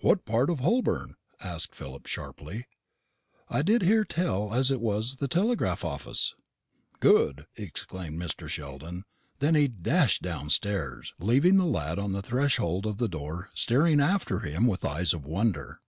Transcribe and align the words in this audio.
"What 0.00 0.24
part 0.24 0.48
of 0.48 0.60
Holborn?" 0.60 1.16
asked 1.38 1.74
Philip 1.74 2.06
sharply. 2.06 2.64
"I 3.50 3.60
did 3.60 3.82
hear 3.82 4.04
tell 4.06 4.54
as 4.54 4.70
it 4.70 4.80
was 4.80 5.16
the 5.16 5.28
telegraph 5.28 5.84
office." 5.84 6.34
"Good!" 6.98 7.44
exclaimed 7.56 8.18
Mr. 8.18 8.48
Sheldon; 8.48 8.88
and 8.88 9.04
then 9.40 9.54
he 9.54 9.68
dashed 9.68 10.22
downstairs, 10.22 11.12
leaving 11.18 11.58
the 11.58 11.66
lad 11.66 11.98
on 11.98 12.12
the 12.12 12.22
threshold 12.22 12.86
of 12.86 12.96
the 12.96 13.06
door 13.06 13.50
staring 13.52 14.00
after 14.00 14.38
him 14.40 14.66
with 14.66 14.82
eyes 14.82 15.12
of 15.12 15.26
wonder. 15.26 15.82